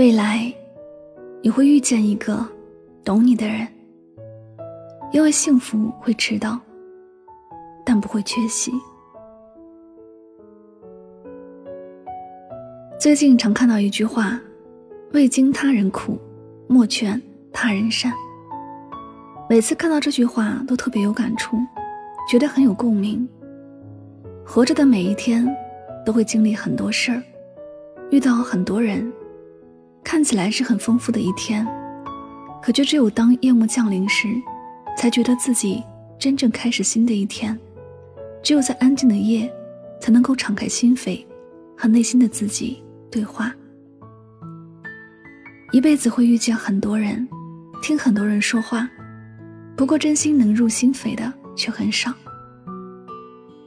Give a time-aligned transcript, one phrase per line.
[0.00, 0.50] 未来，
[1.42, 2.42] 你会遇见一个
[3.04, 3.68] 懂你的人，
[5.12, 6.58] 因为幸福会迟到，
[7.84, 8.72] 但不会缺席。
[12.98, 14.40] 最近常看到一句话
[15.12, 16.18] ：“未经他人苦，
[16.66, 17.20] 莫劝
[17.52, 18.10] 他人善。”
[19.50, 21.58] 每次看到这句话，都特别有感触，
[22.26, 23.28] 觉得很有共鸣。
[24.46, 25.46] 活着的每一天，
[26.06, 27.22] 都会经历很多事儿，
[28.10, 29.12] 遇到很多人。
[30.02, 31.66] 看起来是很丰富的一天，
[32.62, 34.28] 可却只有当夜幕降临时，
[34.96, 35.82] 才觉得自己
[36.18, 37.58] 真正开始新的一天。
[38.42, 39.50] 只有在安静的夜，
[40.00, 41.24] 才能够敞开心扉，
[41.76, 43.54] 和内心的自己对话。
[45.72, 47.28] 一辈子会遇见很多人，
[47.82, 48.88] 听很多人说话，
[49.76, 52.12] 不过真心能入心扉的却很少。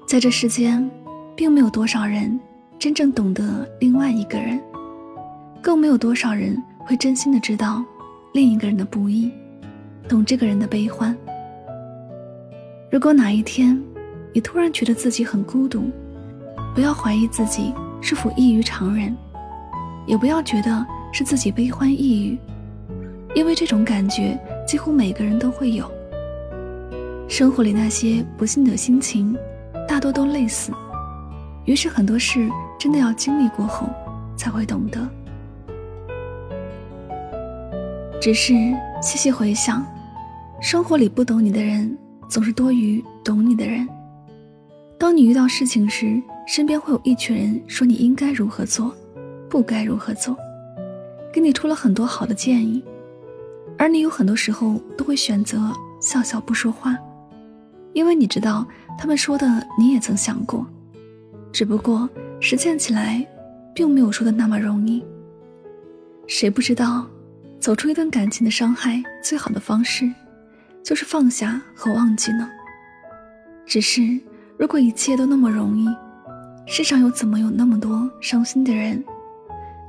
[0.08, 0.90] 在这世间，
[1.36, 2.38] 并没有多少人
[2.78, 4.60] 真正懂得另外一个人。
[5.64, 7.82] 更没有多少人会真心的知道
[8.34, 9.32] 另一个人的不易，
[10.10, 11.16] 懂这个人的悲欢。
[12.92, 13.82] 如果哪一天
[14.34, 15.90] 你突然觉得自己很孤独，
[16.76, 19.16] 不要怀疑自己是否异于常人，
[20.06, 22.38] 也不要觉得是自己悲欢抑郁，
[23.34, 25.90] 因为这种感觉几乎每个人都会有。
[27.30, 29.34] 生活里那些不幸的心情，
[29.88, 30.74] 大多都类似，
[31.64, 33.88] 于是很多事真的要经历过后
[34.36, 35.00] 才会懂得。
[38.24, 38.54] 只是
[39.02, 39.86] 细细回想，
[40.62, 41.98] 生活里不懂你的人，
[42.30, 43.86] 总是多于懂你的人。
[44.98, 48.96] 当你遇到事情时，身边会有一群人说你应该如何做，
[49.50, 50.38] 不该如何做，
[51.34, 52.82] 给你出了很多好的建议，
[53.78, 55.60] 而你有很多时候都会选择
[56.00, 56.98] 笑笑不说话，
[57.92, 58.66] 因为你知道
[58.98, 59.46] 他们说的
[59.78, 60.66] 你也曾想过，
[61.52, 62.10] 只不过
[62.40, 63.28] 实践起来，
[63.76, 65.04] 并没有说的那么容易。
[66.26, 67.06] 谁不知道？
[67.64, 70.12] 走出一段感情的伤害，最好的方式，
[70.84, 72.50] 就是放下和忘记呢。
[73.66, 74.20] 只是，
[74.58, 75.88] 如果一切都那么容易，
[76.66, 79.02] 世上又怎么有那么多伤心的人，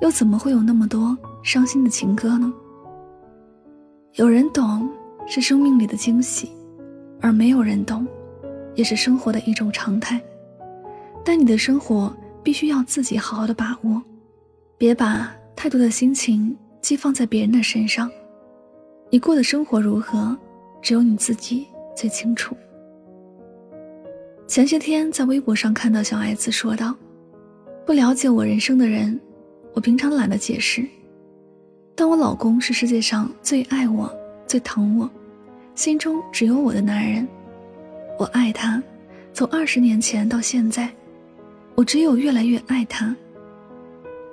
[0.01, 2.55] 又怎么会有那么多伤心的情歌呢？
[4.13, 4.89] 有人懂，
[5.27, 6.47] 是生命里的惊喜；
[7.21, 8.07] 而没有人懂，
[8.77, 10.21] 也是生活的一种常态。
[11.25, 14.01] 但你的生活必须要自己好好的把握，
[14.79, 16.57] 别把太多的心情。
[16.85, 18.11] 寄放在别人的身上，
[19.09, 20.37] 你过的生活如何，
[20.83, 22.55] 只有你自己最清楚。
[24.47, 26.95] 前些天在微博上看到小艾子说道
[27.87, 29.19] ：“不了解我人生的人，
[29.73, 30.87] 我平常懒得解释。
[31.95, 34.15] 但我老公是世界上最爱我、
[34.47, 35.11] 最疼我，
[35.75, 37.27] 心中只有我的男人。
[38.19, 38.83] 我爱他，
[39.33, 40.91] 从二十年前到现在，
[41.77, 43.17] 我只有越来越爱他。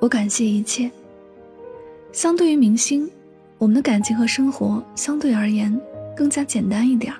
[0.01, 0.91] 我感谢一切。”
[2.11, 3.09] 相对于明星，
[3.57, 5.79] 我们的感情和生活相对而言
[6.15, 7.17] 更加简单一点儿，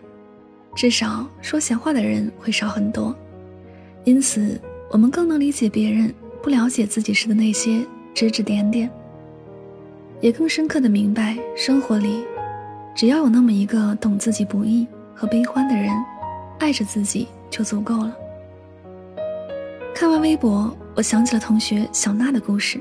[0.75, 3.16] 至少说闲话的人会少很多，
[4.03, 4.59] 因此
[4.90, 6.13] 我们更能理解别人
[6.44, 8.91] 不了解自己时的那些指指点点，
[10.19, 12.25] 也更深刻的明白生活里，
[12.94, 14.85] 只要有那么一个懂自己不易
[15.16, 15.90] 和悲欢的人，
[16.59, 18.13] 爱着自己就足够了。
[19.96, 22.78] 看完微博，我想起了同学小娜的故事。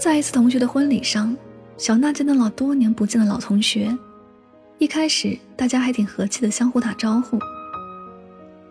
[0.00, 1.36] 在一次同学的婚礼上，
[1.76, 3.94] 小娜见到了多年不见的老同学。
[4.78, 7.38] 一开始，大家还挺和气的，相互打招呼。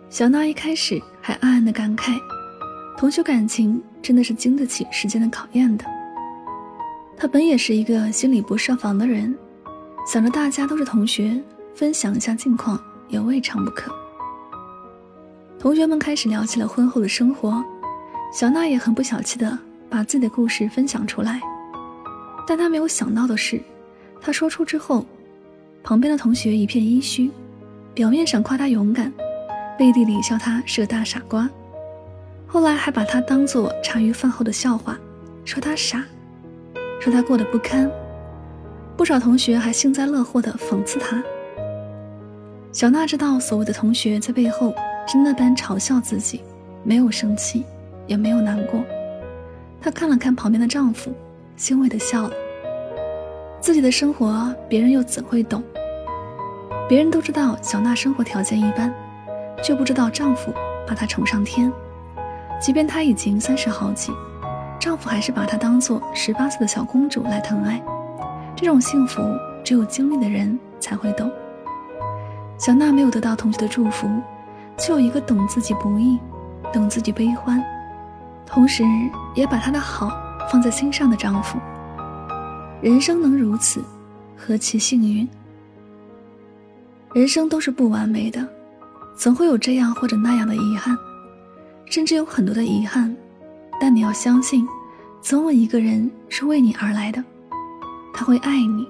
[0.10, 2.20] 小娜一开始还暗暗的感慨，
[2.98, 5.86] 同学感情真的是经得起时间的考验的。
[7.16, 9.38] 她本也是一个心里不设防的人，
[10.08, 11.40] 想着大家都是同学，
[11.76, 13.94] 分享一下近况也未尝不可。
[15.60, 17.64] 同学们开始聊起了婚后的生活，
[18.34, 19.60] 小娜也很不小气的。
[19.90, 21.42] 把自己的故事分享出来，
[22.48, 23.62] 但他没有想到的是，
[24.22, 25.06] 他说出之后，
[25.84, 27.32] 旁边的同学一片唏嘘，
[27.94, 29.12] 表面上夸他勇敢，
[29.78, 31.50] 背地里笑他是个大傻瓜，
[32.48, 34.98] 后来还把他当做茶余饭后的笑话，
[35.44, 36.06] 说他傻。
[37.02, 37.90] 说他过得不堪。
[38.98, 41.24] 不少同学还幸灾乐祸地讽刺他。
[42.74, 44.76] 小娜知道所谓的同学在背后
[45.08, 46.42] 是那般嘲笑自己，
[46.84, 47.64] 没有生气，
[48.06, 48.84] 也没有难过。
[49.82, 51.14] 她看了看旁边的丈夫，
[51.56, 52.32] 欣慰地笑了。
[53.62, 55.64] 自己的生活，别人又怎会懂？
[56.88, 58.94] 别人都知道小娜生活条件一般，
[59.64, 60.54] 却不知道丈夫
[60.88, 61.72] 把她宠上天。
[62.62, 64.12] 即便她已经三十好几，
[64.80, 67.82] 丈夫还是把她当做十八岁的小公主来疼爱。
[68.56, 69.22] 这种幸福，
[69.64, 71.32] 只有经历的人才会懂。
[72.58, 74.10] 小娜没有得到同学的祝福，
[74.78, 76.20] 却有一个懂自己不易、
[76.74, 77.64] 懂自己悲欢，
[78.52, 78.84] 同时
[79.36, 80.12] 也把她的好
[80.52, 81.60] 放在心上的丈夫。
[82.82, 83.84] 人生能如此，
[84.36, 85.28] 何其幸运！
[87.14, 88.48] 人生都是不完美的，
[89.16, 90.98] 总会有这样或者那样的遗憾，
[91.86, 93.16] 甚至有很多的遗憾。
[93.82, 94.68] 但你要相信，
[95.22, 97.24] 总有一个人是为你而来的，
[98.14, 98.88] 他会爱你，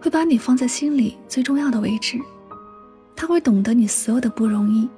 [0.00, 2.20] 会把你放在心里最重要的位置，
[3.14, 4.88] 他会懂得你所有的不容易，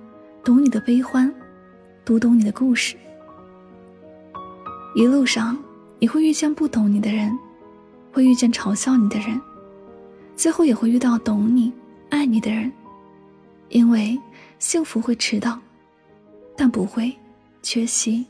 [0.44, 1.32] 懂你的悲欢，
[2.04, 2.96] 读懂你的故事。
[4.98, 5.56] 一路上，
[6.00, 7.32] 你会遇见不懂你的人。
[8.10, 9.40] 会遇见嘲笑你的人，
[10.34, 11.72] 最后也会遇到懂你、
[12.10, 12.72] 爱你的人。
[13.68, 14.18] 因为
[14.58, 15.56] 幸福会迟到，
[16.56, 17.16] 但不会
[17.62, 18.26] 缺席。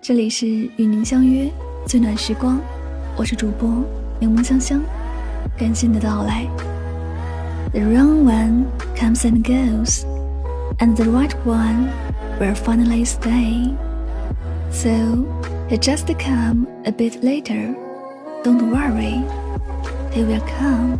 [0.00, 1.46] 这里是与您相约
[1.86, 2.58] 最暖时光，
[3.18, 3.68] 我是主播
[4.18, 4.80] 柠檬香香，
[5.58, 6.46] 感谢你的到来。
[7.74, 8.64] The wrong one
[8.96, 10.06] comes and goes,
[10.78, 11.90] and the right one
[12.40, 13.72] will finally stay.
[14.72, 15.26] So.
[15.70, 17.72] It just come a bit later.
[18.42, 19.22] Don't worry,
[20.10, 20.98] he will come.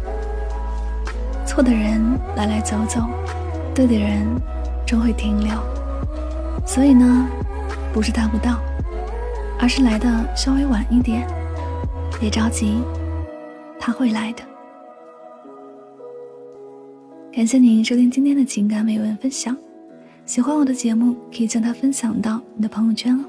[1.44, 2.00] 错的人
[2.36, 3.00] 来来走走，
[3.74, 4.24] 对的人
[4.86, 5.50] 终会停留。
[6.64, 7.26] 所以呢，
[7.92, 8.60] 不是他不到，
[9.58, 11.26] 而是来的稍微晚一点。
[12.20, 12.80] 别着急，
[13.80, 14.44] 他会来的。
[17.32, 19.56] 感谢您收听今天的情感美文分享。
[20.30, 23.24] 喜欢我的节目，可以将它分享到你的朋友圈哦。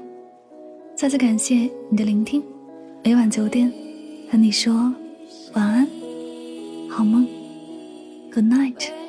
[0.94, 2.40] 再次感谢你的聆听，
[3.02, 3.68] 每晚九点
[4.30, 4.72] 和你说
[5.54, 5.88] 晚安，
[6.88, 7.26] 好梦
[8.32, 9.01] ，Good night。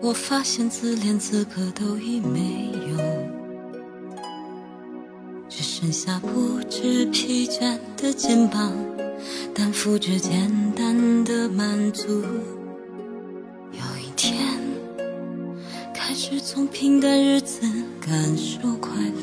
[0.00, 2.96] 我发现自怜资格都已没有，
[5.50, 8.72] 只剩下不知疲倦的肩膀，
[9.54, 12.22] 担负着简单的满足。
[13.72, 14.38] 有一天，
[15.92, 17.60] 开始从平淡日子
[18.00, 19.22] 感受快乐，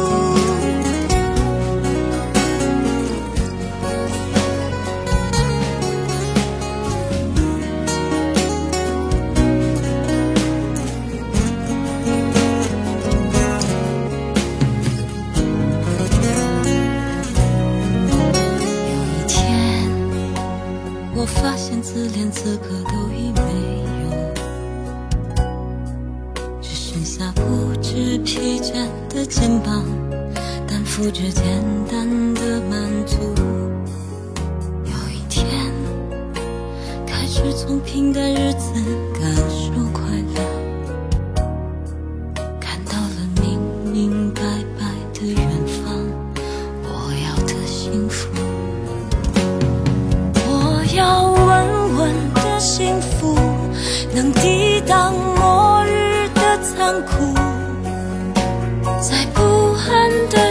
[21.81, 23.41] 自怜资格都已没
[24.03, 24.11] 有，
[26.61, 27.41] 只剩下不
[27.81, 29.83] 知疲倦的肩膀，
[30.67, 31.43] 担负着简
[31.91, 33.17] 单的满足。
[34.85, 35.43] 有一天，
[37.07, 38.50] 开始从平淡日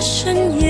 [0.01, 0.70] 深夜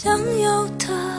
[0.00, 1.17] 想要的。